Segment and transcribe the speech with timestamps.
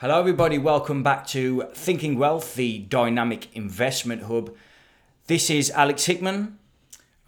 [0.00, 0.56] Hello, everybody.
[0.56, 4.56] Welcome back to Thinking Wealth, the dynamic investment hub.
[5.26, 6.58] This is Alex Hickman,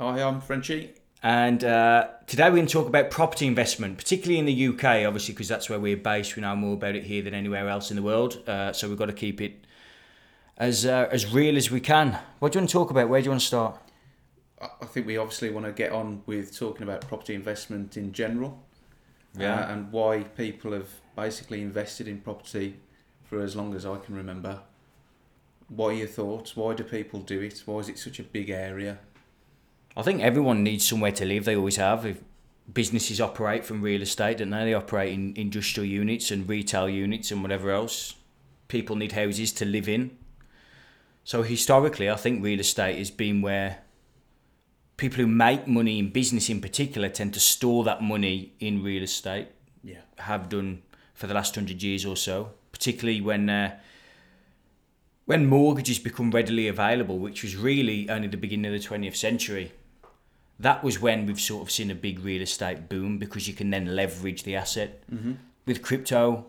[0.01, 0.95] Hi, I'm Frenchie.
[1.23, 5.35] and uh, today we're going to talk about property investment, particularly in the UK, obviously,
[5.35, 6.35] because that's where we're based.
[6.35, 8.97] We know more about it here than anywhere else in the world, uh, so we've
[8.97, 9.67] got to keep it
[10.57, 12.19] as uh, as real as we can.
[12.39, 13.11] What do you want to talk about?
[13.11, 13.79] Where do you want to start?
[14.63, 18.63] I think we obviously want to get on with talking about property investment in general.
[19.37, 19.61] Yeah.
[19.61, 22.77] uh, and why people have basically invested in property
[23.25, 24.61] for as long as I can remember.
[25.69, 26.57] What are your thoughts?
[26.57, 27.63] Why do people do it?
[27.65, 28.99] Why is it such a big area?
[29.97, 31.45] I think everyone needs somewhere to live.
[31.45, 32.05] They always have.
[32.05, 32.21] If
[32.73, 34.65] businesses operate from real estate, don't they?
[34.65, 38.15] They operate in industrial units and retail units and whatever else.
[38.69, 40.17] People need houses to live in.
[41.25, 43.79] So historically, I think real estate has been where
[44.97, 49.03] people who make money in business, in particular, tend to store that money in real
[49.03, 49.49] estate.
[49.85, 50.01] Yeah.
[50.19, 50.83] Have done
[51.23, 52.51] for the last hundred years or so.
[52.73, 53.49] Particularly when.
[53.49, 53.79] Uh,
[55.25, 59.71] when mortgages become readily available, which was really only the beginning of the 20th century,
[60.59, 63.71] that was when we've sort of seen a big real estate boom because you can
[63.71, 65.01] then leverage the asset.
[65.09, 65.35] Mm-hmm.
[65.65, 66.47] With crypto,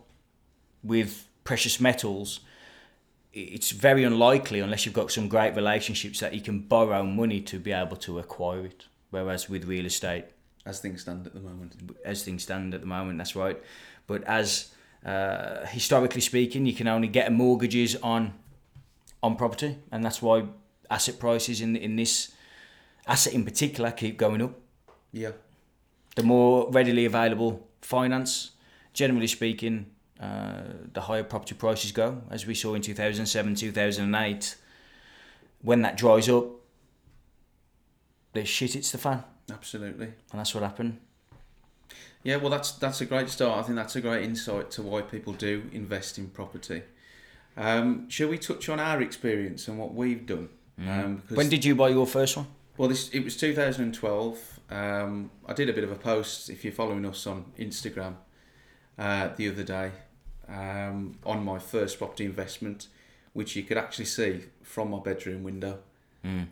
[0.83, 2.39] with precious metals,
[3.31, 7.59] it's very unlikely unless you've got some great relationships that you can borrow money to
[7.59, 8.85] be able to acquire it.
[9.11, 10.25] Whereas with real estate,
[10.65, 11.75] As things stand at the moment.
[12.03, 13.61] as things stand at the moment, that's right.
[14.07, 14.73] But as
[15.05, 18.33] uh, historically speaking, you can only get mortgages on
[19.21, 20.43] on property, and that's why
[20.89, 22.33] asset prices in in this
[23.07, 24.51] asset in particular keep going up.
[25.11, 25.31] Yeah.
[26.15, 28.51] The more readily available finance,
[28.93, 29.85] generally speaking,
[30.19, 30.61] uh,
[30.93, 32.21] the higher property prices go.
[32.29, 34.55] As we saw in two thousand seven, two thousand eight,
[35.61, 36.45] when that dries up,
[38.33, 40.05] the shit hits the fan, Absolutely.
[40.05, 40.99] and that's what happened.
[42.23, 43.59] Yeah, well, that's that's a great start.
[43.59, 46.83] I think that's a great insight to why people do invest in property.
[47.55, 50.49] Um, shall we touch on our experience and what we've done?
[50.79, 52.47] Um, When did you buy your first one?
[52.77, 54.59] Well, this it was 2012.
[54.71, 58.15] Um, I did a bit of a post if you're following us on Instagram
[58.97, 59.91] uh, the other day
[60.47, 62.87] um, on my first property investment,
[63.33, 65.79] which you could actually see from my bedroom window.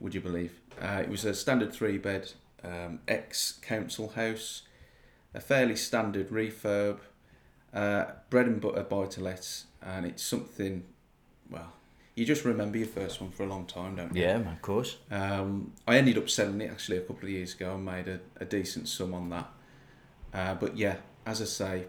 [0.01, 0.59] Would you believe?
[0.81, 4.63] Uh, it was a standard three bed um, ex council house,
[5.33, 6.99] a fairly standard refurb,
[7.73, 10.83] uh, bread and butter buy to let, and it's something.
[11.49, 11.71] Well,
[12.15, 14.23] you just remember your first one for a long time, don't you?
[14.23, 14.97] Yeah, of course.
[15.09, 18.19] Um, I ended up selling it actually a couple of years ago and made a,
[18.39, 19.49] a decent sum on that.
[20.33, 21.85] Uh, but yeah, as I say,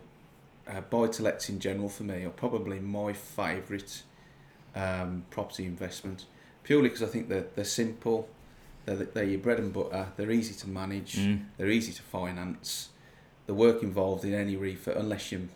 [0.69, 4.02] uh, buy to lets in general for me are probably my favourite
[4.75, 6.25] um, property investment
[6.64, 8.28] purely because I think they're, they're simple,
[8.86, 11.47] they're, they're your bread and butter, they're easy to manage, Mm.
[11.56, 12.91] they're easy to finance.
[13.47, 15.48] The work involved in any refurb, unless you,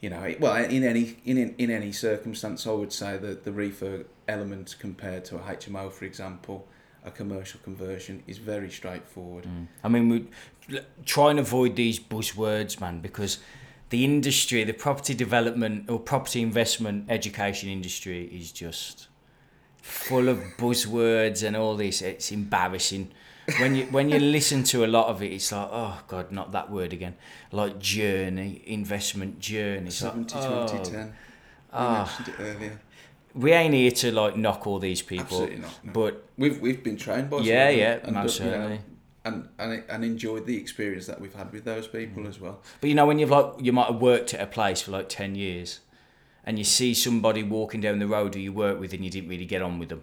[0.00, 4.04] you know, well, in any in in any circumstance, I would say that the refurb
[4.28, 6.66] element compared to a HMO, for example,
[7.04, 9.44] a commercial conversion is very straightforward.
[9.44, 9.66] Mm.
[9.82, 13.38] I mean, we try and avoid these buzzwords, man, because
[13.90, 19.08] the industry, the property development or property investment education industry is just
[19.82, 22.02] full of buzzwords and all this.
[22.02, 23.10] It's embarrassing.
[23.56, 26.52] When you when you listen to a lot of it, it's like, oh god, not
[26.52, 27.14] that word again.
[27.50, 29.86] Like journey, investment journey.
[29.88, 31.06] It's like, 70, oh, 20, 10.
[31.06, 31.12] You
[31.72, 32.04] Ah.
[32.18, 32.80] mentioned it earlier.
[33.34, 35.92] we ain't here to like knock all these people, Absolutely not, no.
[35.92, 38.78] but We've we've been trained by Yeah, them yeah, and most you know,
[39.24, 42.28] and, and and enjoyed the experience that we've had with those people Mm.
[42.28, 42.60] as well.
[42.80, 45.08] But you know, when you've like you might have worked at a place for like
[45.08, 45.80] ten years,
[46.44, 49.28] and you see somebody walking down the road who you work with, and you didn't
[49.30, 50.02] really get on with them.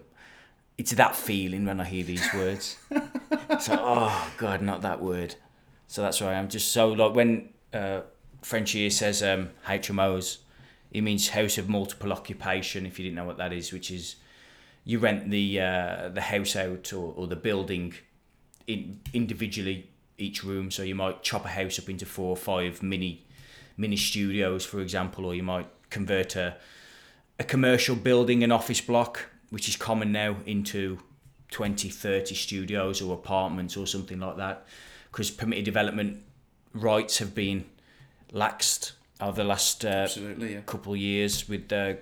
[0.78, 2.76] It's that feeling when I hear these words.
[2.90, 5.34] it's like, oh god, not that word.
[5.88, 8.00] So that's why I'm just so like when uh,
[8.42, 10.38] Frenchie says um, HMOs,
[10.90, 12.86] he means house of multiple occupation.
[12.86, 14.16] If you didn't know what that is, which is
[14.84, 17.94] you rent the uh, the house out or, or the building
[18.66, 20.70] in, individually each room.
[20.70, 23.26] So you might chop a house up into four or five mini
[23.76, 26.56] mini studios, for example, or you might convert a
[27.38, 30.98] a commercial building, an office block, which is common now, into
[31.50, 34.66] 20, 30 studios or apartments or something like that.
[35.10, 36.22] Because permitted development
[36.74, 37.64] rights have been
[38.34, 40.60] laxed over the last uh, Absolutely, yeah.
[40.66, 41.94] couple of years with uh,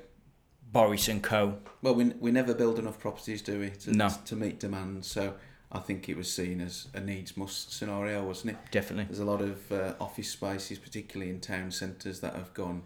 [0.72, 1.58] Boris and Co.
[1.80, 4.10] Well, we, we never build enough properties, do we, to, No.
[4.24, 5.04] to meet demand?
[5.04, 5.34] So
[5.70, 8.56] I think it was seen as a needs must scenario, wasn't it?
[8.72, 9.04] Definitely.
[9.04, 12.82] There's a lot of uh, office spaces, particularly in town centres, that have gone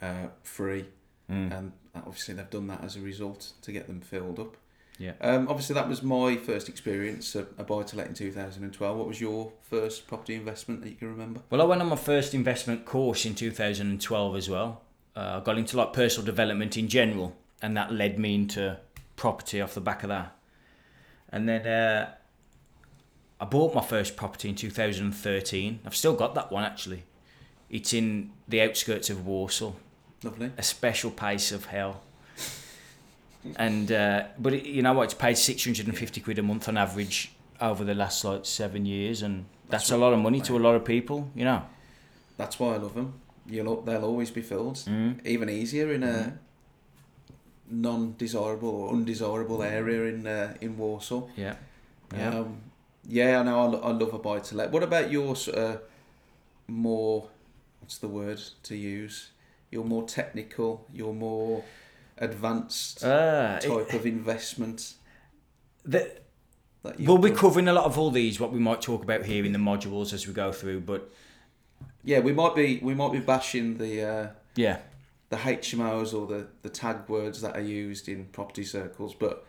[0.00, 0.84] uh, free,
[1.30, 1.58] Mm.
[1.58, 4.56] and obviously they've done that as a result to get them filled up.
[4.98, 5.12] Yeah.
[5.20, 8.98] Um, obviously, that was my first experience, a, a buy to let in 2012.
[8.98, 11.40] What was your first property investment that you can remember?
[11.50, 14.82] Well, I went on my first investment course in 2012 as well.
[15.14, 18.78] Uh, I got into like personal development in general, and that led me into
[19.14, 20.36] property off the back of that.
[21.30, 22.10] And then uh,
[23.40, 25.80] I bought my first property in 2013.
[25.86, 27.04] I've still got that one actually.
[27.70, 29.76] It's in the outskirts of Walsall,
[30.22, 30.50] Lovely.
[30.58, 32.00] a special pace of hell.
[33.56, 35.04] And uh, but it, you know what?
[35.04, 39.44] It's paid 650 quid a month on average over the last like seven years, and
[39.68, 41.30] that's, That's a lot of money to a lot of people.
[41.34, 41.62] You know.
[42.36, 43.14] That's why I love them.
[43.46, 44.76] You'll they'll always be filled.
[44.76, 45.24] Mm.
[45.26, 46.38] Even easier in a Mhm.
[47.70, 51.30] non-desirable or undesirable area in uh, in Walsall.
[51.36, 51.54] Yeah.
[52.14, 52.30] Yeah.
[52.40, 52.60] Um,
[53.06, 53.60] yeah, I know.
[53.60, 54.70] I, lo- I love a buy to let.
[54.72, 55.80] What about your of
[56.66, 57.28] more?
[57.80, 59.30] What's the word to use?
[59.70, 60.86] You're more technical.
[60.92, 61.64] You're more
[62.16, 64.94] advanced Uh, it- type of investment.
[65.84, 66.10] the,
[66.98, 69.52] we'll be covering a lot of all these, what we might talk about here in
[69.52, 70.80] the modules as we go through.
[70.80, 71.10] But
[72.04, 74.78] Yeah, we might be we might be bashing the uh, yeah,
[75.30, 79.44] the HMOs or the the tag words that are used in property circles, but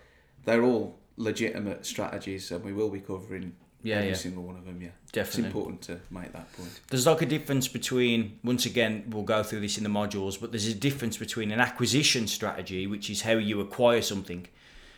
[0.46, 4.66] they're all legitimate strategies, and we will be covering yeah, every yeah, single one of
[4.66, 4.82] them.
[4.82, 5.44] Yeah, definitely.
[5.44, 6.80] it's important to make that point.
[6.90, 10.52] There's like a difference between, once again, we'll go through this in the modules, but
[10.52, 14.48] there's a difference between an acquisition strategy, which is how you acquire something,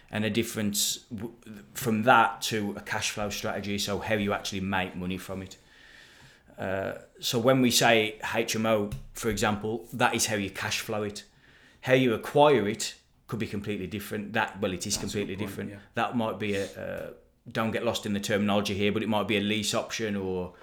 [0.09, 1.33] and a difference w-
[1.73, 5.57] from that to a cash flow strategy, so how you actually make money from it.
[6.57, 11.23] Uh, so when we say HMO, for example, that is how you cash flow it.
[11.81, 12.93] How you acquire it
[13.27, 14.33] could be completely different.
[14.33, 15.69] That well, it is That's completely point, different.
[15.71, 15.77] yeah.
[15.95, 16.65] That might be a.
[16.65, 17.09] Uh,
[17.49, 20.53] don't get lost in the terminology here, but it might be a lease option or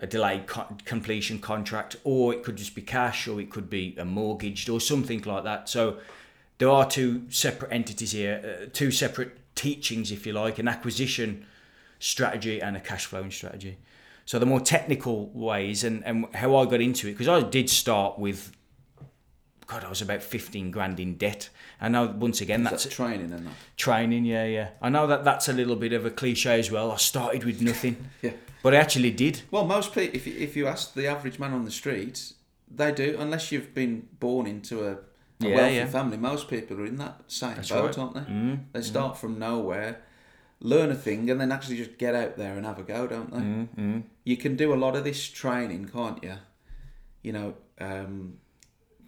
[0.00, 3.96] a delayed co- completion contract, or it could just be cash, or it could be
[3.98, 5.68] a mortgaged, or something like that.
[5.68, 5.98] So
[6.58, 11.46] there are two separate entities here, uh, two separate teachings, if you like, an acquisition
[11.98, 13.78] strategy and a cash flowing strategy.
[14.24, 17.68] So the more technical ways and, and how I got into it, because I did
[17.70, 18.52] start with,
[19.66, 21.48] God, I was about 15 grand in debt.
[21.80, 23.52] I know, once again, that's That's training and that.
[23.76, 24.68] training, yeah, yeah.
[24.82, 26.90] I know that that's a little bit of a cliche as well.
[26.90, 28.32] I started with nothing, Yeah.
[28.62, 29.42] but I actually did.
[29.50, 32.32] Well, most people, if you, if you ask the average man on the street,
[32.68, 33.16] they do.
[33.18, 34.98] Unless you've been born into a, a
[35.38, 35.86] Yeah, wealthy yeah.
[35.86, 37.98] family, most people are in that same That's boat, right.
[37.98, 38.20] aren't they?
[38.32, 40.02] Mm, They start from nowhere,
[40.60, 43.30] learn a thing, and then actually just get out there and have a go, don't
[43.30, 43.38] they?
[43.38, 44.02] mm, mm.
[44.24, 46.34] You can do a lot of this training, can't you?
[47.22, 48.38] You know, um,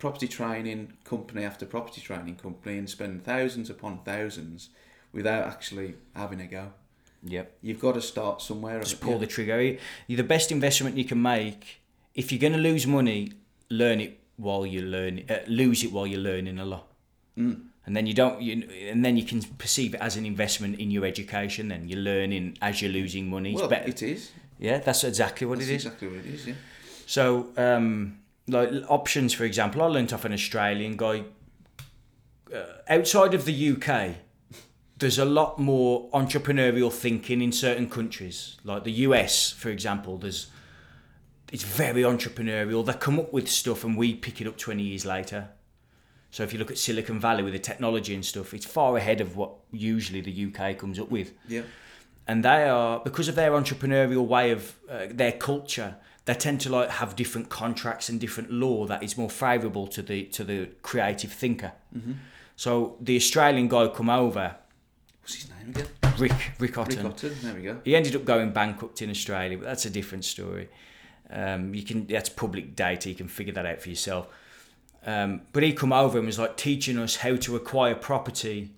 [0.00, 4.70] property training company after property training company, and spend thousands upon thousands
[5.12, 6.72] without actually having a go.
[7.22, 7.58] Yep.
[7.62, 8.80] You've got to start somewhere.
[8.80, 9.60] Just pull the trigger.
[10.06, 11.80] You're the best investment you can make.
[12.14, 13.32] If you're going to lose money,
[13.68, 15.24] learn it while you learn.
[15.28, 16.86] Uh, lose it while you're learning a lot.
[17.38, 17.66] Mm.
[17.86, 18.40] And then you don't.
[18.40, 21.68] You, and then you can perceive it as an investment in your education.
[21.68, 23.52] Then you're learning as you're losing money.
[23.52, 23.88] It's Well, better.
[23.88, 24.30] it is.
[24.58, 25.84] yeah, that's exactly what That's it is.
[25.84, 26.46] exactly what it is.
[26.46, 26.54] Yeah.
[27.06, 31.24] So, um, like options, for example, I learnt off an Australian guy.
[32.54, 34.16] Uh, outside of the UK,
[34.98, 40.18] there's a lot more entrepreneurial thinking in certain countries, like the US, for example.
[40.18, 40.48] There's
[41.52, 42.84] it's very entrepreneurial.
[42.84, 45.48] They come up with stuff, and we pick it up twenty years later.
[46.32, 49.20] So if you look at Silicon Valley with the technology and stuff, it's far ahead
[49.20, 51.62] of what usually the UK comes up with Yeah.
[52.28, 55.96] and they are because of their entrepreneurial way of uh, their culture
[56.30, 60.00] they tend to like have different contracts and different law that is more favorable to
[60.02, 62.12] the to the creative thinker Mm-hmm.
[62.56, 64.46] so the australian guy come over
[65.22, 65.86] What's his name again?
[66.18, 67.02] rick rick Otten.
[67.04, 67.34] Rick Otten.
[67.42, 67.74] There we go.
[67.84, 70.68] he ended up going bankrupt in australia but that's a different story
[71.40, 74.26] um, you can that's public data you can figure that out for yourself
[75.06, 78.70] um, but he come over and was like teaching us how to acquire property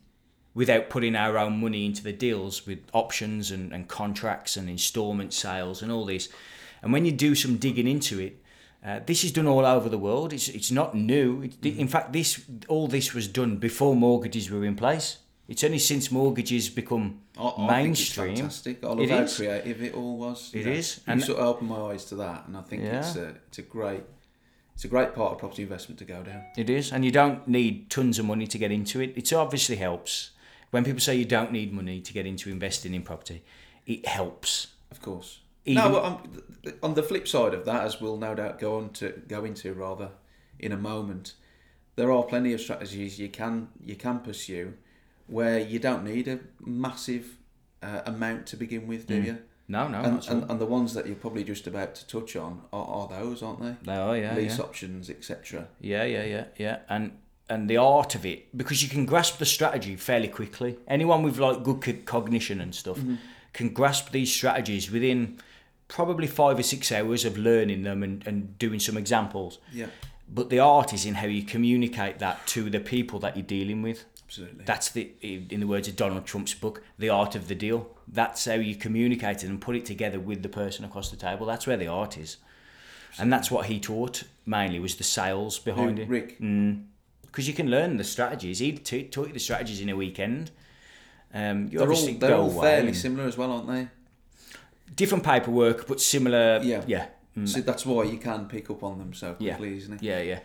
[0.55, 5.33] without putting our own money into the deals with options and, and contracts and installment
[5.33, 6.29] sales and all this.
[6.83, 8.43] And when you do some digging into it,
[8.85, 10.33] uh, this is done all over the world.
[10.33, 11.43] It's, it's not new.
[11.43, 15.19] It, In fact, this all this was done before mortgages were in place.
[15.49, 18.35] It's only since mortgages become I, I Mainstream.
[18.37, 18.85] Think it's fantastic.
[18.85, 19.37] I love It how is.
[19.37, 20.51] creative it all was.
[20.55, 20.97] It It is, is.
[21.07, 23.59] You And- sort of opened my eyes to that, and I think it's a it's
[23.59, 24.03] a great
[24.75, 26.43] it's a great part of property investment to go down.
[26.57, 29.13] It is, and you don't need tons of money to get into it.
[29.17, 30.31] It obviously helps.
[30.71, 33.43] When people say you don't need money to get into investing in property,
[33.87, 34.69] it helps.
[34.91, 35.41] Of course.
[35.65, 36.43] Even- no, on,
[36.83, 39.73] on the flip side of that, as we'll no doubt go on to go into
[39.75, 40.11] rather
[40.59, 41.35] in a moment,
[41.97, 44.75] there are plenty of strategies you can you can pursue
[45.27, 47.37] where you don't need a massive
[47.83, 49.27] uh, amount to begin with, do Mm.
[49.27, 49.39] you?
[49.69, 52.63] No, no, and, and, and the ones that you're probably just about to touch on
[52.73, 53.75] are, are those, aren't they?
[53.85, 54.65] They are, yeah, Lease yeah.
[54.65, 55.69] options, etc.
[55.81, 56.79] Yeah, yeah, yeah, yeah.
[56.89, 57.13] And
[57.49, 60.77] and the art of it because you can grasp the strategy fairly quickly.
[60.89, 62.99] Anyone with like good cognition and stuff
[63.53, 65.39] can grasp these strategies within
[65.93, 69.59] probably five or six hours of learning them and, and doing some examples.
[69.73, 69.87] Yeah.
[70.29, 73.83] but the art is in how you communicate that to the people that you're dealing
[73.83, 74.05] with.
[74.27, 74.65] Absolutely.
[74.65, 77.91] That's the, in the words of Donald Trump's book, the art of the deal.
[78.09, 81.45] That's how you communicate it and put it together with the person across the table.
[81.45, 82.39] That's where the art is,
[83.19, 86.09] and that's what he taught mainly was the sales behind Who, it.
[86.09, 86.39] Rick.
[87.27, 88.59] Because you can learn the strategies.
[88.61, 90.51] He t- taught you the strategies in a weekend.
[91.35, 93.89] Um, you They're all, they're all fairly and- similar as well, aren't they?
[94.95, 96.61] Different paperwork, but similar.
[96.63, 96.83] Yeah.
[96.87, 97.07] yeah,
[97.37, 97.49] Mm.
[97.49, 99.59] So that's why you can pick up on them so Yeah.
[99.59, 100.03] isn't it?
[100.03, 100.41] Yeah, yeah.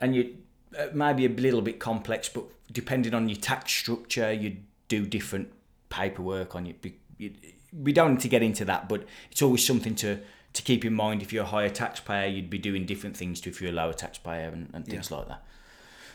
[0.00, 0.36] And you
[0.78, 5.48] uh, maybe a little bit complex, but depending on your tax structure, you do different
[5.88, 6.76] paperwork on it.
[7.18, 7.32] You-
[7.72, 10.18] We don't need to get into that, but it's always something to
[10.52, 11.22] to keep in mind.
[11.22, 13.92] If you're a higher taxpayer, you'd be doing different things to if you're a lower
[13.92, 15.44] taxpayer and, and things like that.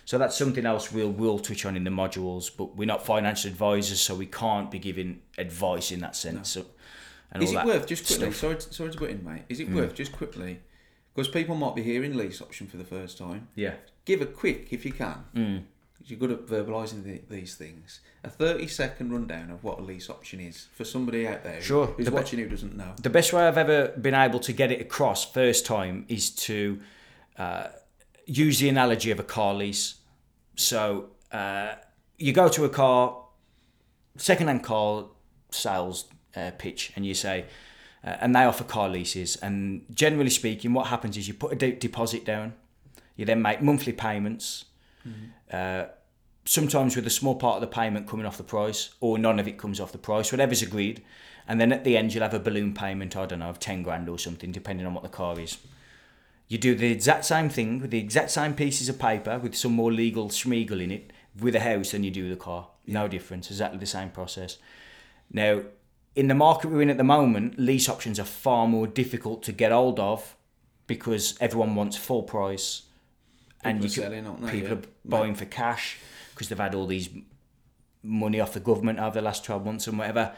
[0.04, 3.50] So that's something else we'll we'll touch on in the modules, but we're not financial
[3.50, 6.50] advisors, so we can't be giving advice in that sense.
[6.50, 6.68] So, and
[7.44, 8.32] Is it worth just quickly?
[8.32, 8.36] stuff.
[8.36, 8.40] Mm.
[8.42, 9.44] Sorry, to, sorry to butt in, mate.
[9.50, 10.60] Is it worth just quickly?
[11.14, 13.48] Because people might be hearing lease option for the first time.
[13.56, 13.76] Yeah.
[14.06, 15.24] Give a quick, if you can.
[15.36, 15.64] Mm.
[16.08, 18.02] You're good at verbalising the, these things.
[18.24, 21.88] A thirty-second rundown of what a lease option is for somebody out there Sure.
[21.88, 22.94] who's The be- watching who doesn't know.
[23.02, 26.80] the best way I've ever been able to get it across first time is to
[27.40, 27.68] uh,
[28.28, 29.96] use the analogy of a car lease.
[30.56, 31.74] So uh,
[32.20, 33.18] you go to a car,
[34.18, 35.06] second-hand car
[35.50, 37.46] sales uh, pitch, and you say,
[38.04, 39.36] uh, and they offer car leases.
[39.38, 42.54] And generally speaking, what happens is you put a de- deposit down,
[43.16, 44.66] you then make monthly payments.
[45.52, 45.86] Uh,
[46.46, 49.48] sometimes with a small part of the payment coming off the price, or none of
[49.48, 51.04] it comes off the price, whatever's agreed.
[51.48, 53.84] And then at the end, you'll have a balloon payment, I don't know, of 10
[53.84, 55.58] grand or something, depending on what the car is.
[56.48, 59.74] You do the exact same thing with the exact same pieces of paper with some
[59.74, 62.68] more legal schmeagle in it with a house than you do the car.
[62.86, 64.58] No difference, exactly the same process.
[65.32, 65.64] Now,
[66.16, 69.52] in the market we're in at the moment, lease options are far more difficult to
[69.52, 70.36] get hold of
[70.88, 72.84] because everyone wants full price.
[73.64, 75.98] And People you are selling, people are buying for cash
[76.32, 77.10] because they've had all these
[78.02, 80.34] money off the government over the last 12 months and whatever.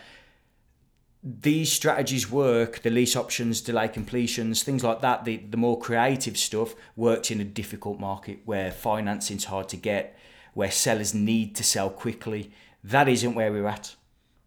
[1.21, 6.37] These strategies work the lease options delay completions things like that the, the more creative
[6.37, 10.17] stuff works in a difficult market where financing's hard to get
[10.53, 12.51] where sellers need to sell quickly.
[12.83, 13.95] That isn't where we're at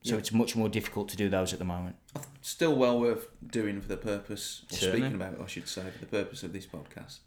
[0.02, 1.96] so it's much more difficult to do those at the moment
[2.42, 5.00] Still well worth doing for the purpose, or Certainly.
[5.00, 7.18] speaking about it, I should say, for the purpose of this podcast.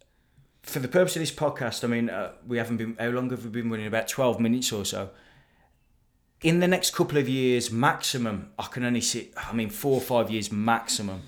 [0.64, 2.96] for the purpose of this podcast, I mean, uh, we haven't been.
[3.00, 3.86] How long have we been running?
[3.86, 5.12] About twelve minutes or so.
[6.42, 9.32] In the next couple of years, maximum, I can only see.
[9.38, 11.22] I mean, four or five years maximum.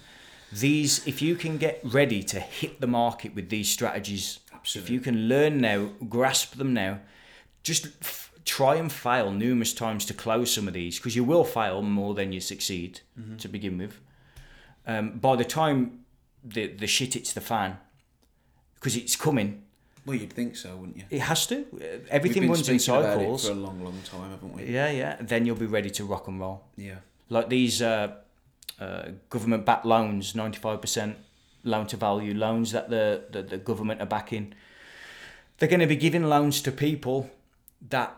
[0.51, 4.39] These, if you can get ready to hit the market with these strategies,
[4.73, 6.99] if you can learn now, grasp them now,
[7.63, 7.87] just
[8.45, 12.13] try and fail numerous times to close some of these because you will fail more
[12.13, 13.01] than you succeed
[13.39, 13.99] to begin with.
[14.87, 16.05] Um, by the time
[16.43, 17.77] the the shit hits the fan,
[18.75, 19.63] because it's coming,
[20.05, 21.03] Well, you'd think so, wouldn't you?
[21.09, 21.55] it has to.
[21.55, 23.45] Uh, Everything been runs in speaking about it cycles.
[23.47, 24.65] for a long, long time, haven't we?
[24.65, 25.15] Yeah, yeah.
[25.19, 26.63] Then you'll be ready to rock and roll.
[26.77, 26.99] Yeah.
[27.29, 28.13] Like these uh,
[28.79, 31.17] uh, government-backed loans, ninety-five percent
[31.63, 34.53] loan-to-value loans that the, the the government are backing.
[35.57, 37.31] They're going to be giving loans to people
[37.89, 38.15] that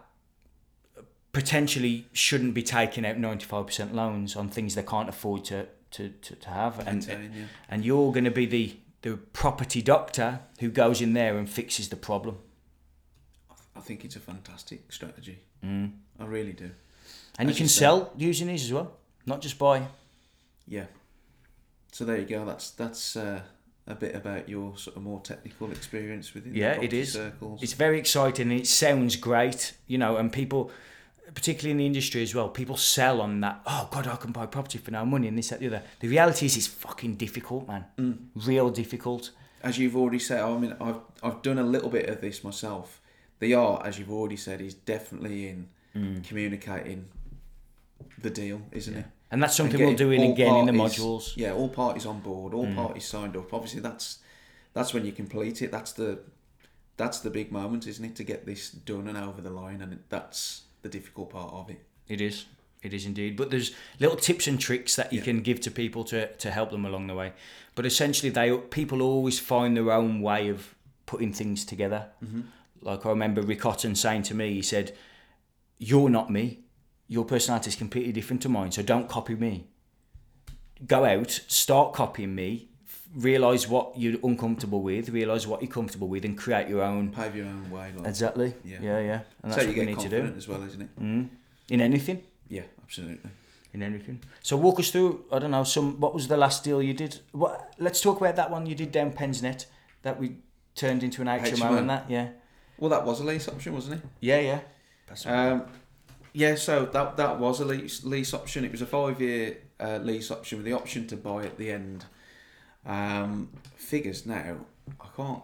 [1.38, 6.10] potentially shouldn't be taking out ninety-five percent loans on things they can't afford to to,
[6.10, 7.46] to, to have, and yeah.
[7.70, 11.89] and you're going to be the the property doctor who goes in there and fixes
[11.89, 12.39] the problem.
[13.75, 15.38] I think it's a fantastic strategy.
[15.63, 15.91] Mm.
[16.20, 16.72] I really do.
[17.38, 18.94] And you can you sell using these as well,
[19.27, 19.86] not just buy.
[20.67, 20.86] Yeah.
[21.91, 22.46] So there you go.
[22.46, 23.41] That's that's uh,
[23.86, 27.62] a bit about your sort of more technical experience within the Yeah, it property circles.
[27.62, 30.72] It's very exciting and it sounds great, you know, and people,
[31.34, 33.62] particularly in the industry as well, people sell on that.
[33.65, 35.84] Oh God, I can buy property for no money and this, that, the other.
[36.00, 37.86] The reality is, it's fucking difficult, man.
[37.98, 38.17] Mm.
[38.36, 39.31] Real difficult.
[39.63, 43.01] as you've already said, I mean, I've I've done a little bit of this myself.
[43.39, 45.67] The art, as you've already said, is definitely in
[46.27, 47.07] communicating
[48.22, 49.05] the deal, isn't it?
[49.31, 51.36] And that's And something we'll do in again in the modules.
[51.36, 53.53] Yeah, all parties on board, all parties signed up.
[53.53, 54.19] Obviously, that's
[54.74, 55.72] that's when you complete it.
[55.72, 56.19] That's the
[56.96, 58.15] that's the big moment, isn't it?
[58.15, 61.86] To get this done and over the line, and that's the difficult part of it.
[62.07, 62.46] It is.
[62.84, 63.36] It is indeed.
[63.36, 65.25] But there's little tips and tricks that you Yeah.
[65.25, 67.34] can give to people to, to help them along the way.
[67.75, 72.10] But essentially, they people always find their own way of putting things together.
[72.24, 72.41] Mm-hmm.
[72.81, 73.63] Like I remember Rick
[73.96, 74.96] saying to me, he said,
[75.79, 76.60] "You're not me.
[77.07, 78.72] Your personality is completely different to mine.
[78.72, 79.67] So don't copy me.
[80.86, 82.69] Go out, start copying me."
[83.17, 87.09] Realize what you're uncomfortable with, realize what you're comfortable with, and create your own.
[87.12, 87.91] Pave your own way.
[87.97, 88.53] Like, Exactly.
[88.63, 88.77] Yeah.
[88.79, 89.19] Yeah, yeah.
[89.41, 91.00] And that's so you what we get need to do as well, isn't it?
[91.01, 91.27] mm.
[91.69, 93.31] in anything Yeah, absolutely.
[93.74, 94.19] in anything.
[94.43, 95.25] So walk us through.
[95.31, 95.63] I don't know.
[95.63, 97.19] Some what was the last deal you did?
[97.31, 97.74] What?
[97.79, 99.65] Let's talk about that one you did down Pensnet
[100.03, 100.36] that we
[100.75, 101.77] turned into an HMO, HMO.
[101.79, 102.05] and that.
[102.07, 102.29] Yeah.
[102.77, 104.09] Well, that was a lease option, wasn't it?
[104.19, 104.59] Yeah, yeah.
[105.07, 105.63] That's Um,
[106.33, 108.63] yeah, so that that was a lease lease option.
[108.63, 111.71] It was a five year uh, lease option with the option to buy at the
[111.71, 112.05] end.
[112.86, 114.57] Um, figures now,
[115.01, 115.43] I can't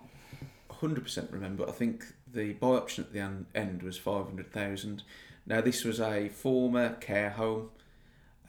[0.84, 1.68] hundred percent remember.
[1.68, 5.04] I think the buy option at the en- end was five hundred thousand.
[5.46, 7.70] Now this was a former care home,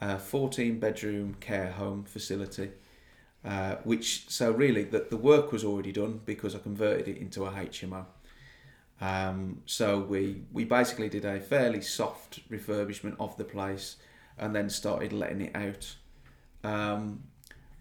[0.01, 2.71] a fourteen bedroom care home facility.
[3.43, 7.45] Uh, which so really that the work was already done because I converted it into
[7.45, 8.05] a HMO.
[8.99, 13.97] Um, so we we basically did a fairly soft refurbishment of the place,
[14.37, 15.95] and then started letting it out.
[16.63, 17.23] Um,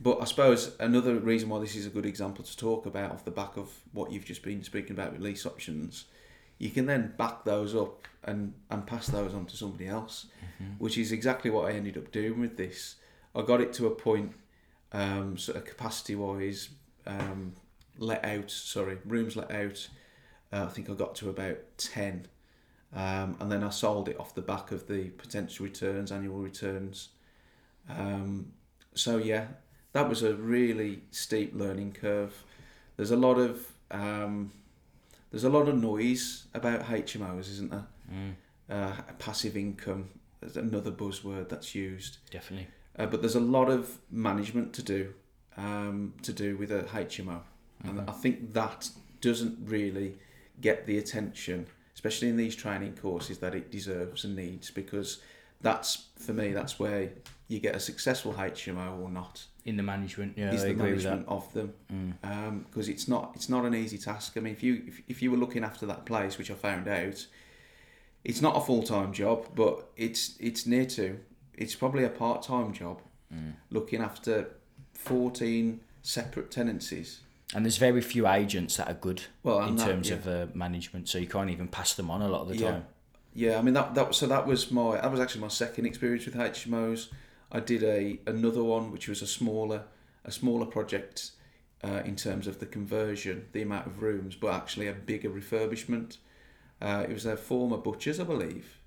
[0.00, 3.24] but I suppose another reason why this is a good example to talk about off
[3.24, 6.06] the back of what you've just been speaking about with lease options,
[6.58, 10.26] you can then back those up and, and pass those on to somebody else,
[10.78, 12.96] which is exactly what I ended up doing with this.
[13.34, 14.32] I got it to a point,
[14.92, 16.70] um, sort of capacity wise,
[17.06, 17.54] um,
[17.98, 19.88] let out, sorry, rooms let out.
[20.52, 22.28] Uh, I think I got to about 10.
[22.94, 27.08] Um, and then I sold it off the back of the potential returns, annual returns.
[27.88, 28.52] Um,
[28.94, 29.46] so, yeah,
[29.94, 32.44] that was a really steep learning curve.
[32.96, 34.52] There's a lot of um,
[35.30, 37.86] there's a lot of noise about HMOs, isn't there?
[38.12, 38.34] Mm,
[38.68, 40.08] Uh, passive income
[40.42, 42.18] is another buzzword that's used.
[42.30, 42.68] definitely.
[42.98, 45.12] Uh, but there's a lot of management to do
[45.56, 47.40] um, to do with a HMO,
[47.84, 50.18] and I think that doesn't really
[50.60, 54.70] get the attention, especially in these training courses, that it deserves and needs.
[54.70, 55.20] Because
[55.60, 57.10] that's for me, that's where
[57.48, 59.44] you get a successful HMO or not.
[59.66, 61.11] In the management, yeah, is I the agree with that.
[61.26, 62.64] management of them Mm.
[62.66, 64.37] because it's not it's not an easy task.
[64.37, 66.87] I mean, if you if, if you were looking after that place, which I found
[66.87, 67.26] out,
[68.25, 71.18] it's not a full time job, but it's it's near to.
[71.54, 73.00] It's probably a part time job,
[73.35, 73.54] Mm.
[73.71, 74.50] looking after
[74.92, 77.21] fourteen separate tenancies.
[77.54, 80.16] And there's very few agents that are good Well, in that- terms yeah.
[80.16, 82.71] of uh, management, so you can't even pass them on a lot of the Yeah.
[82.71, 82.85] time.
[83.33, 86.27] Yeah, I mean that that so that was my that was actually my second experience
[86.27, 87.09] with HMOs.
[87.54, 89.84] I did a another one which was a smaller
[90.24, 91.30] a smaller project
[91.82, 96.16] uh, in terms of the conversion, the amount of rooms, but actually a bigger refurbishment.
[96.82, 98.78] Uh, it was a former butcher's, I believe.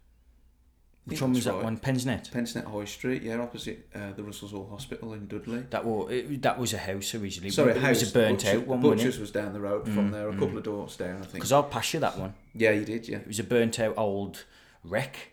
[1.06, 1.64] Which one was that right.
[1.64, 1.78] one?
[1.78, 2.30] Pensnet.
[2.32, 5.64] Pensnet High Street, yeah, opposite uh, the Russell's Hall Hospital in Dudley.
[5.70, 7.50] That was it, that was a house originally.
[7.50, 8.02] Sorry, but house.
[8.02, 9.22] it was a burnt Butcher- out one, Butcher's it?
[9.22, 11.34] was down the road from there, a couple of doors down, I think.
[11.36, 12.34] Because I'll pass you that one.
[12.54, 13.20] Yeah, you did, yeah.
[13.20, 14.44] It was a burnt out old
[14.84, 15.32] wreck.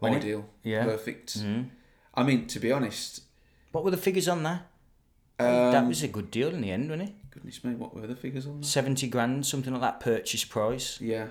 [0.00, 0.26] wasn't it?
[0.26, 0.84] Ideal, Yeah.
[0.84, 1.38] perfect.
[1.40, 1.70] Mm.
[2.14, 3.22] I mean, to be honest,
[3.72, 4.66] What were the figures on that?
[5.38, 7.14] that um, was a good deal in the end, wasn't it?
[7.30, 8.66] Goodness me, what were the figures on that?
[8.66, 11.00] Seventy grand, something like that purchase price.
[11.00, 11.28] Yeah,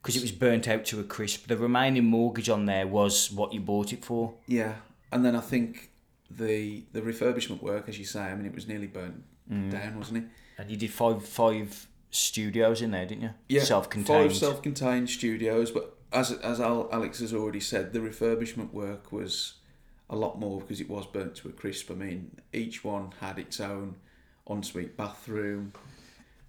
[0.00, 1.48] Because it was burnt out to a crisp.
[1.48, 4.34] The remaining mortgage on there was what you bought it for.
[4.46, 4.74] yeah.
[5.10, 5.90] And then I think
[6.30, 9.70] the the refurbishment work, as you say, I mean, it was nearly burnt Mm.
[9.72, 10.24] down, wasn't it?
[10.56, 13.30] And you did five five studios in there, didn't you?
[13.48, 14.30] Yeah, Self-contained.
[14.30, 19.54] Five self-contained studios, but as as Alex has already said, the refurbishment work was
[20.12, 21.90] a lot more because it was burnt to a crisp.
[21.90, 23.96] I mean, each one had its own
[24.48, 25.72] ensuite bathroom,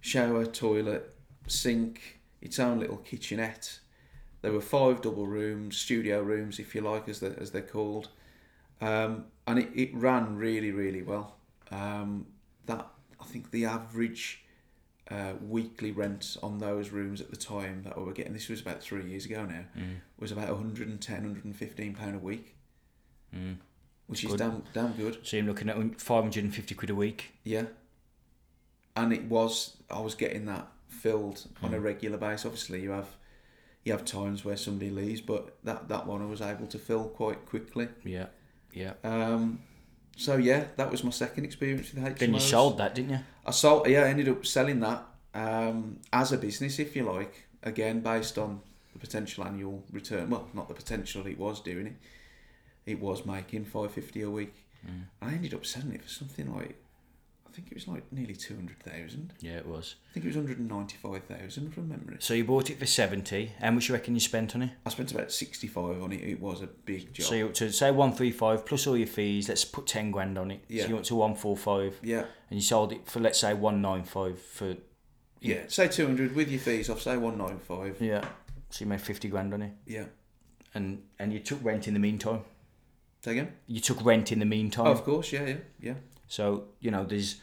[0.00, 1.14] shower, toilet,
[1.48, 3.80] sink, its own little kitchenette.
[4.42, 8.08] There were five double rooms, studio rooms, if you like, as they as they're called,
[8.80, 11.36] um, and it, it ran really really well.
[11.70, 12.26] Um,
[12.66, 12.86] that
[13.20, 14.44] I think the average
[15.10, 18.60] uh, weekly rent on those rooms at the time that we were getting, this was
[18.60, 19.96] about three years ago now, Mm.
[20.18, 22.53] was about 110, 115 pound a week,
[23.34, 23.56] Mm.
[24.06, 25.18] which is damn damn good.
[25.22, 27.32] So you're looking at five hundred and fifty quid a week.
[27.44, 27.64] Yeah.
[28.96, 31.74] And it was I was getting that filled on Hmm.
[31.76, 32.46] a regular basis.
[32.46, 33.08] Obviously, you have
[33.84, 37.04] you have times where somebody leaves, but that that one I was able to fill
[37.08, 37.88] quite quickly.
[38.04, 38.26] Yeah,
[38.72, 38.92] yeah.
[39.02, 39.60] Um,
[40.16, 42.18] so yeah, that was my second experience with HMOs.
[42.18, 43.20] Then you sold that, didn't you?
[43.44, 43.88] I sold.
[43.88, 45.02] Yeah, I ended up selling that
[45.34, 47.46] um, as a business, if you like.
[47.64, 48.60] Again, based on
[48.92, 50.30] the potential annual return.
[50.30, 51.26] Well, not the potential.
[51.26, 51.96] It was doing it.
[52.86, 54.54] It was making five fifty a week.
[54.86, 55.04] Mm.
[55.22, 56.76] I ended up selling it for something like,
[57.48, 59.32] I think it was like nearly two hundred thousand.
[59.40, 59.94] Yeah, it was.
[60.10, 62.16] I think it was hundred and ninety five thousand from memory.
[62.18, 63.52] So you bought it for seventy.
[63.60, 64.70] How much you reckon you spent on it?
[64.84, 66.20] I spent about sixty five on it.
[66.22, 67.26] It was a big job.
[67.26, 69.48] So you're to say one three five plus all your fees.
[69.48, 70.64] Let's put ten grand on it.
[70.68, 70.82] Yeah.
[70.82, 73.54] So you went to one four five, yeah, and you sold it for let's say
[73.54, 74.76] one nine five for
[75.40, 75.62] yeah.
[75.68, 77.00] Say two hundred with your fees off.
[77.00, 77.96] Say one nine five.
[78.00, 78.26] yeah.
[78.70, 80.06] So you made fifty grand on it, Yeah.
[80.74, 82.40] and and you took rent in the meantime.
[83.24, 83.54] Say again.
[83.66, 84.86] You took rent in the meantime.
[84.86, 85.32] Oh, of course.
[85.32, 85.94] Yeah, yeah, yeah.
[86.28, 87.36] So you know, there's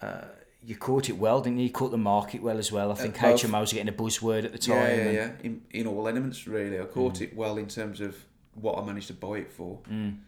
[0.00, 0.22] uh,
[0.62, 1.64] you caught it well, didn't you?
[1.64, 2.90] You caught the market well as well.
[2.90, 3.42] I think both.
[3.42, 4.76] HMOs are getting a buzzword at the time.
[4.76, 5.30] Yeah, yeah, yeah.
[5.42, 6.80] In, in all elements, really.
[6.80, 8.16] I caught it well in terms of
[8.54, 9.80] what I managed to buy it for.
[9.90, 10.20] Mm.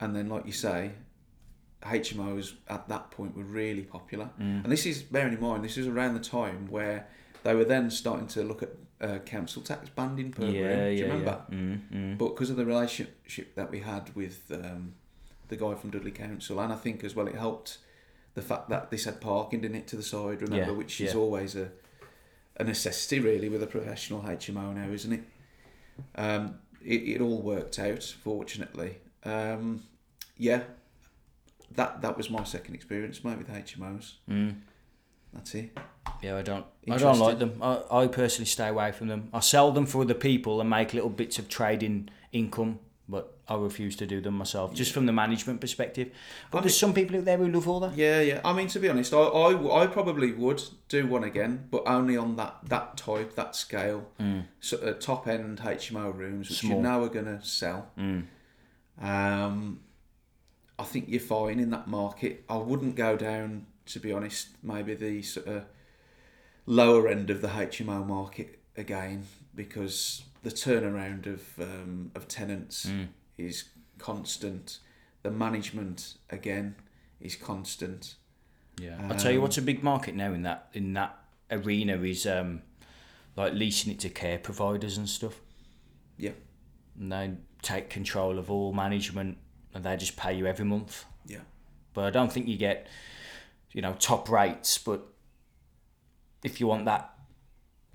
[0.00, 0.90] And then, like you say,
[1.82, 4.28] HMOs at that point were really popular.
[4.38, 4.62] Mm.
[4.62, 7.08] And this is, bearing in mind, this is around the time where
[7.44, 10.50] they were then starting to look at uh, council tax banding per yeah.
[10.50, 11.42] Do you yeah, remember?
[11.50, 11.56] yeah.
[11.56, 12.18] Mm, mm.
[12.18, 14.94] But because of the relationship that we had with um,
[15.48, 17.78] the guy from Dudley Council, and I think as well it helped
[18.34, 21.56] the fact that this had parking in it to the side, remember, which is always
[21.56, 21.70] a,
[22.56, 25.24] a necessity really with a professional HMO now, isn't it?
[26.14, 28.98] Um, it, it all worked out, fortunately.
[29.24, 29.82] Um,
[30.36, 30.62] yeah,
[31.72, 34.14] that that was my second experience, mate, with HMOs.
[34.30, 34.60] Mm.
[35.32, 35.76] That's it.
[36.22, 36.66] Yeah, I don't.
[36.90, 37.58] I don't like them.
[37.62, 39.28] I, I personally stay away from them.
[39.32, 43.54] I sell them for other people and make little bits of trading income, but I
[43.56, 46.10] refuse to do them myself, just from the management perspective.
[46.50, 47.96] But I there's some people out there who love all that.
[47.96, 48.40] Yeah, yeah.
[48.44, 52.16] I mean, to be honest, I, I, I probably would do one again, but only
[52.16, 54.08] on that, that type, that scale.
[54.20, 54.44] Mm.
[54.60, 56.78] So, uh, top end HMO rooms, which Small.
[56.78, 57.90] you know are going to sell.
[57.98, 58.24] Mm.
[59.00, 59.80] Um,
[60.78, 62.44] I think you're fine in that market.
[62.48, 65.64] I wouldn't go down, to be honest, maybe the sort of
[66.68, 73.08] lower end of the HMO market again, because the turnaround of um, of tenants Mm.
[73.38, 73.64] is
[73.98, 74.78] constant.
[75.22, 76.76] The management again
[77.20, 78.14] is constant.
[78.80, 81.18] Yeah, I'll tell you Um, what's a big market now in that in that
[81.50, 82.62] arena is um,
[83.36, 85.40] like leasing it to care providers and stuff.
[86.16, 86.32] Yeah.
[86.98, 89.38] And they take control of all management,
[89.74, 91.04] and they just pay you every month.
[91.26, 91.40] Yeah.
[91.94, 92.86] But I don't think you get,
[93.72, 94.78] you know, top rates.
[94.78, 95.00] But
[96.42, 97.14] if you want that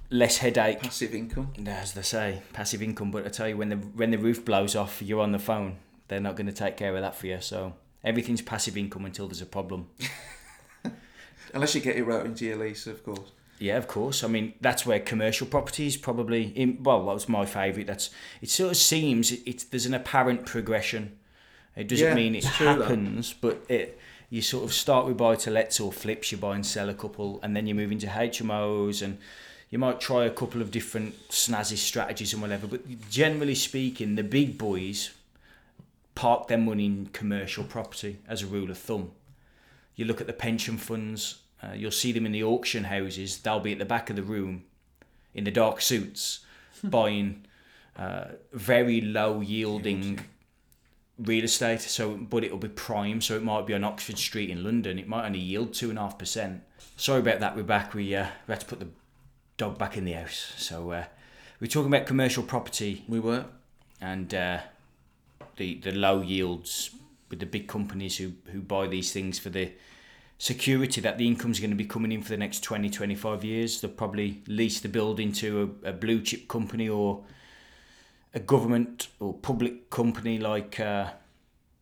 [0.09, 1.53] less headache, Passive income.
[1.65, 3.11] as they say, passive income.
[3.11, 5.77] But I tell you, when the when the roof blows off, you're on the phone.
[6.07, 7.39] They're not going to take care of that for you.
[7.41, 9.87] So everything's passive income until there's a problem.
[11.53, 13.31] Unless you get it wrote into your lease, of course.
[13.59, 14.23] Yeah, of course.
[14.23, 16.81] I mean, that's where commercial property is probably in.
[16.83, 17.87] Well, that was my favourite.
[17.87, 18.09] That's
[18.41, 18.49] it.
[18.49, 21.17] Sort of seems it, it's there's an apparent progression.
[21.75, 22.81] It doesn't Yeah, mean it it's true, that.
[22.81, 23.99] happens, but it
[24.33, 26.31] you sort of start with buy to lets or flips.
[26.31, 29.19] You buy and sell a couple, and then you move into HMOs, and
[29.69, 32.65] you might try a couple of different snazzy strategies and whatever.
[32.65, 35.11] But generally speaking, the big boys
[36.15, 39.11] park their money in commercial property as a rule of thumb.
[39.95, 43.37] You look at the pension funds, uh, you'll see them in the auction houses.
[43.37, 44.63] They'll be at the back of the room
[45.35, 46.39] in the dark suits
[46.83, 47.45] buying
[47.95, 50.21] uh, very low yielding
[51.23, 51.81] real estate.
[51.81, 53.21] So, but it'll be prime.
[53.21, 54.99] So it might be on Oxford Street in London.
[54.99, 56.61] It might only yield two and a half percent.
[56.97, 57.55] Sorry about that.
[57.55, 57.93] We're back.
[57.93, 58.87] We uh, we had to put the
[59.57, 60.53] dog back in the house.
[60.57, 61.05] So uh,
[61.59, 63.45] we're talking about commercial property We were.
[64.01, 64.59] and uh,
[65.57, 66.91] the the low yields
[67.29, 69.71] with the big companies who who buy these things for the
[70.37, 73.79] security that the income's going to be coming in for the next 20 25 years
[73.79, 77.23] they'll probably lease the building to a, a blue chip company or
[78.33, 81.09] a government or public company like uh,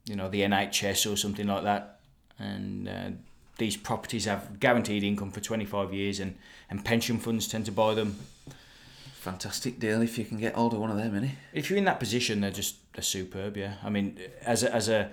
[0.06, 2.00] you know the NHS or something like that
[2.38, 3.10] and uh,
[3.58, 6.36] these properties have guaranteed income for 25 years and,
[6.70, 8.18] and pension funds tend to buy them
[9.22, 11.34] Fantastic deal if you can get hold of one of them, innit?
[11.54, 13.56] if you're in that position, they're just they're superb.
[13.56, 15.12] Yeah, I mean, as a, as a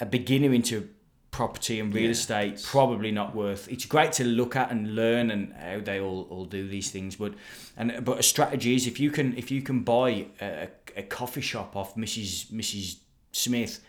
[0.00, 0.88] a beginner into
[1.34, 2.10] property and real Yeah.
[2.10, 3.66] estate, probably not worth.
[3.68, 7.16] It's great to look at and learn and how they all, all do these things,
[7.16, 7.34] but
[7.76, 11.40] and but a strategy is if you can if you can buy a, a coffee
[11.40, 12.98] shop off Mrs Mrs
[13.32, 13.80] Smith,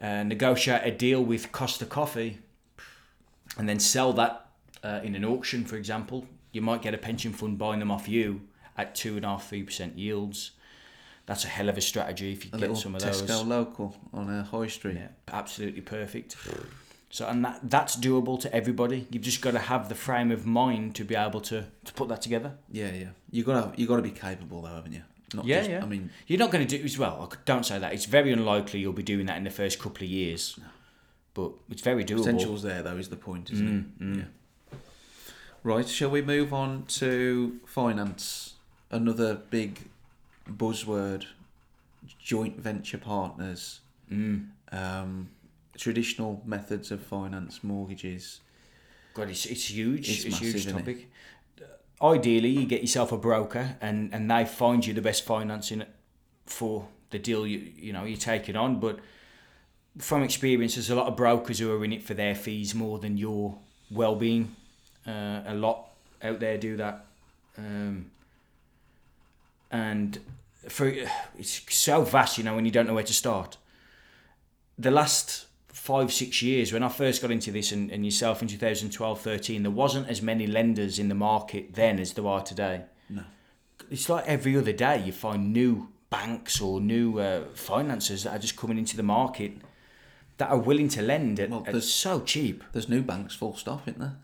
[0.00, 2.38] uh, negotiate a deal with Costa Coffee,
[3.58, 4.46] and then sell that
[4.84, 8.08] uh, in an auction, for example, you might get a pension fund buying them off
[8.08, 8.40] you
[8.78, 10.52] at two and a half, three percent yields.
[11.26, 13.22] That's a hell of a strategy if you A get some of those.
[13.22, 14.96] Tesco local on a high street.
[14.96, 16.36] Yeah, absolutely perfect.
[17.10, 19.06] So and that that's doable to everybody.
[19.10, 22.08] You've just got to have the frame of mind to be able to, to put
[22.08, 22.54] that together.
[22.70, 23.08] Yeah, yeah.
[23.30, 25.02] You got to you got to be capable though, haven't you?
[25.34, 25.82] Not Yeah, just, yeah.
[25.82, 27.28] I mean, You're not going to do as well.
[27.30, 27.92] I don't say that.
[27.92, 30.58] It's very unlikely you'll be doing that in the first couple of years.
[31.34, 32.18] But it's very doable.
[32.18, 34.02] potential's there though is the point, isn't it?
[34.02, 34.18] Mm, mm.
[34.18, 34.78] Yeah.
[35.62, 35.88] Right.
[35.88, 38.54] Shall we move on to finance?
[38.90, 39.88] Another big
[40.48, 41.26] buzzword:
[42.18, 44.48] joint venture partners, Mm.
[44.72, 45.30] um,
[45.76, 48.40] traditional methods of finance, mortgages.
[49.14, 50.08] God, it's, it's huge.
[50.08, 50.72] It's It's, a huge it?
[50.72, 51.10] topic.
[52.00, 55.84] Ideally, you get yourself a broker, and, and they find you the best financing
[56.46, 58.80] for the deal you you know you're taking on.
[58.80, 58.98] But
[59.98, 62.98] from experience, there's a lot of brokers who are in it for their fees more
[62.98, 63.56] than your
[63.90, 64.56] well-being.
[65.06, 65.88] Uh, a lot
[66.22, 67.04] out there do that,
[67.58, 68.10] um,
[69.72, 70.18] and
[70.68, 70.86] for
[71.38, 73.56] it's so vast, you know, when you don't know where to start.
[74.78, 78.46] The last five six years when I first got into this and, and yourself in
[78.46, 82.82] 2012 13 there wasn't as many lenders in the market then as there are today
[83.08, 83.24] No.
[83.90, 88.38] it's like every other day you find new banks or new uh, financiers that are
[88.38, 89.52] just coming into the market
[90.36, 92.62] that are willing to lend at, Well, at so cheap.
[92.72, 94.16] There's new banks, full stop, isn't there?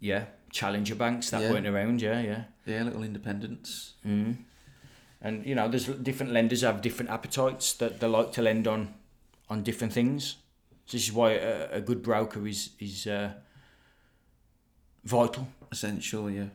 [0.00, 1.52] Yeah, challenger banks that Yeah.
[1.52, 2.02] weren't around.
[2.02, 2.44] Yeah, yeah.
[2.66, 3.94] Yeah, little independents.
[4.06, 4.36] Mm.
[5.20, 8.94] And you know, there's different lenders have different appetites that they like to lend on,
[9.48, 10.36] on different things.
[10.86, 13.32] So this is why a, a good broker is is uh,
[15.04, 15.48] vital.
[15.72, 16.30] essential.
[16.30, 16.48] Yeah.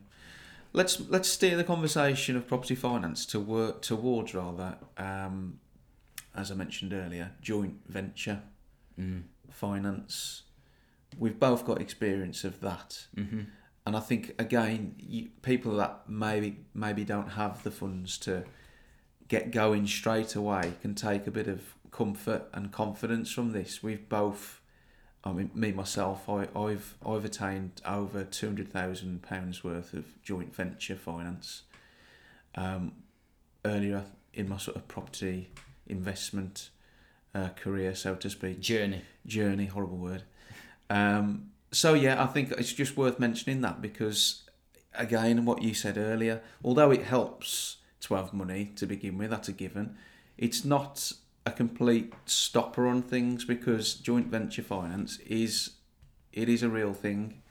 [0.74, 5.60] Let's let's steer the conversation of property finance to work towards rather, um,
[6.36, 8.42] as I mentioned earlier, joint venture
[9.00, 9.24] Mm.
[9.50, 10.44] finance.
[11.18, 13.42] We've both got experience of that, Mm-hmm.
[13.86, 18.44] And I think again, you, people that maybe maybe don't have the funds to
[19.28, 23.82] get going straight away can take a bit of comfort and confidence from this.
[23.82, 24.62] We've both
[25.24, 30.22] I mean, me myself, I, I've I've attained over two hundred thousand pounds worth of
[30.24, 31.64] joint venture finance.
[32.56, 32.94] Um,
[33.64, 35.50] earlier in my sort of property
[35.88, 36.70] investment
[37.36, 39.04] uh, career, so to speak, Journey.
[39.26, 40.24] journey, horrible word.
[40.90, 44.44] Um, so yeah, I think it's just worth mentioning that because
[44.94, 49.48] again, what you said earlier, although it helps to have money to begin with, that's
[49.48, 49.96] a given.
[50.38, 51.14] It's not
[51.46, 55.72] a complete stopper on things because joint venture finance is
[56.34, 57.42] it is a real thing.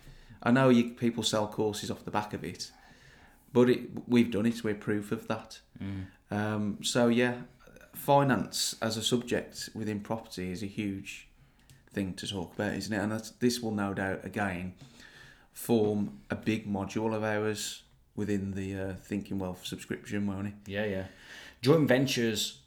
[0.42, 2.70] I know you people sell courses off the back of it,
[3.52, 4.64] but it, we've done it.
[4.64, 5.60] We're proof of that.
[5.82, 6.06] Mm.
[6.30, 7.34] Um, so yeah,
[7.94, 11.28] finance as a subject within property is a huge
[11.92, 12.98] thing to talk about, isn't it?
[12.98, 14.74] And that's, this will no doubt again
[15.52, 17.82] form a big module of ours
[18.16, 20.54] within the uh, Thinking Wealth subscription, won't it?
[20.66, 21.04] Yeah, yeah.
[21.62, 22.60] Joint ventures,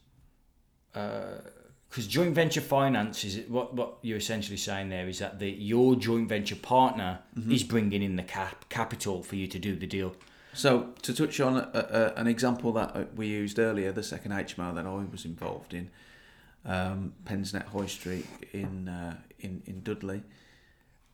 [0.91, 5.95] because joint venture finance is what what you're essentially saying there is that the your
[5.95, 10.15] joint venture partner is bringing in the cap capital for you to do the deal.
[10.53, 14.31] So to touch on a, a, an example that uh, we used earlier, the second
[14.31, 15.89] HMO that I was involved in,
[16.65, 20.23] um, Pensnet High Street in uh, in in Dudley.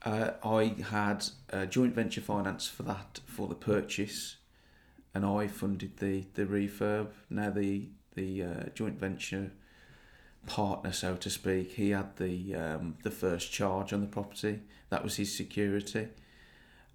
[0.04, 4.38] Uh, I had uh, joint venture finance for that for the purchase,
[5.14, 7.10] and I funded the the refurb.
[7.30, 9.52] Now the the uh, joint venture
[10.46, 14.62] partner, so to speak, he had the um, the first charge on the property.
[14.90, 16.08] That was his security,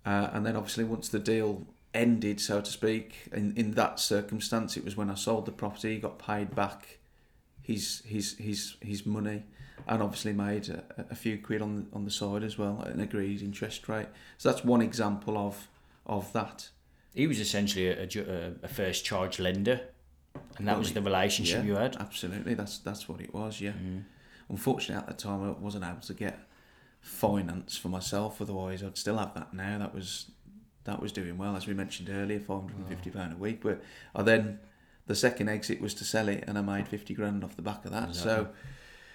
[0.06, 4.76] uh, and then obviously once the deal ended, so to speak, in in that circumstance,
[4.76, 5.94] it was when I sold the property.
[5.94, 6.98] He got paid back
[7.64, 9.42] his his his his money,
[9.88, 12.92] and obviously made a, a few quid on the, on the side as well, at
[12.94, 14.06] an agreed interest rate.
[14.38, 15.68] So that's one example of
[16.06, 16.68] of that.
[17.14, 19.80] He was essentially a, a a, first charge lender,
[20.58, 21.64] and that Well, was the relationship yeah.
[21.64, 21.96] you had.
[21.96, 23.60] Absolutely, that's that's what it was.
[23.60, 23.72] Yeah.
[23.72, 24.04] Mm.
[24.50, 26.38] Unfortunately, at the time, I wasn't able to get
[27.00, 28.42] finance for myself.
[28.42, 29.78] Otherwise, I'd still have that now.
[29.78, 30.30] That was
[30.84, 33.62] that was doing well, as we mentioned earlier, five hundred and fifty pound a week.
[33.62, 33.82] But
[34.14, 34.58] I then
[35.06, 37.84] the second exit was to sell it, and I made fifty grand off the back
[37.84, 38.14] of that.
[38.14, 38.48] So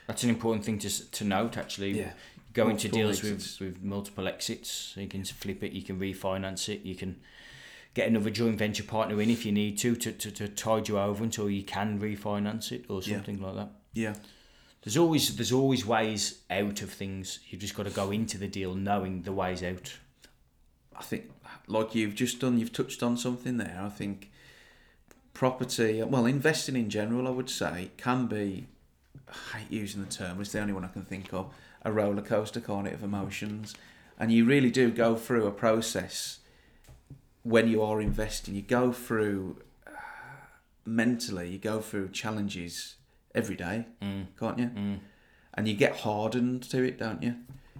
[0.07, 1.57] That's an important thing to to note.
[1.57, 2.11] Actually, yeah,
[2.53, 3.59] go into Multiple deals exits.
[3.59, 4.93] with, with multiple exits.
[4.97, 7.19] You can flip it, you can refinance it, you can
[7.95, 10.99] get another joint venture partner in if you need to to, to, to tide you
[10.99, 13.15] over until you can refinance it or Yeah.
[13.15, 13.69] something like that.
[13.93, 14.13] yeah,
[14.83, 17.39] There's always there's always ways out of things.
[17.49, 19.97] You've just got to go into the deal knowing the ways out.
[20.95, 21.31] I think
[21.67, 23.79] like you've just done, you've touched on something there.
[23.83, 24.29] I think
[25.39, 28.67] property, well, investing in general, I would say, can be.
[29.29, 30.41] I hate using the term.
[30.41, 31.53] It's the only one I can think of.
[31.83, 33.73] A roller coaster, can't it, of emotions,
[34.19, 36.39] and you really do go through a process
[37.43, 38.53] when you are investing.
[38.53, 39.91] You go through uh,
[40.85, 41.47] mentally.
[41.51, 42.95] You go through challenges
[43.33, 44.25] every day, Mm.
[44.37, 44.65] can't you?
[44.65, 44.99] Mm.
[45.53, 47.35] And you get hardened to it, don't you?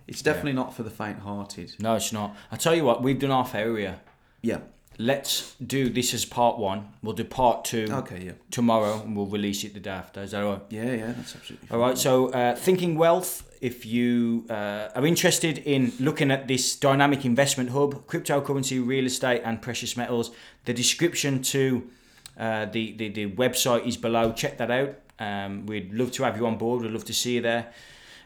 [0.08, 1.76] It's definitely not for the faint-hearted.
[1.80, 2.38] No, it's not.
[2.54, 4.00] I tell you what, we've done our area.
[4.41, 4.60] Yeah.
[5.02, 6.90] Let's do this as part one.
[7.02, 8.22] We'll do part two Okay.
[8.26, 8.32] Yeah.
[8.52, 10.22] tomorrow, and we'll release it the day after.
[10.22, 10.62] Is that all right?
[10.70, 10.92] Yeah.
[10.92, 11.14] Yeah.
[11.14, 11.70] That's absolutely.
[11.72, 11.98] All right.
[11.98, 13.46] So, uh, thinking wealth.
[13.62, 19.42] If you uh, are interested in looking at this dynamic investment hub, cryptocurrency, real estate,
[19.46, 20.32] and precious metals,
[20.66, 21.90] the description to
[22.38, 24.34] uh, the, the the website is below.
[24.34, 24.96] Check that out.
[25.18, 26.82] Um, we'd love to have you on board.
[26.84, 27.72] We'd love to see you there.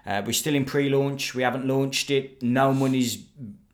[0.06, 1.34] Uh, we're still in pre-launch.
[1.34, 2.42] We haven't launched it.
[2.44, 3.24] No money's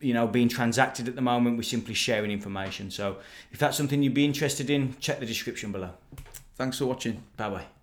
[0.00, 1.56] you know being transacted at the moment.
[1.56, 2.90] We're simply sharing information.
[2.90, 3.18] So
[3.52, 5.90] if that's something you'd be interested in, check the description below.
[6.56, 7.22] Thanks for watching.
[7.36, 7.79] Bye bye.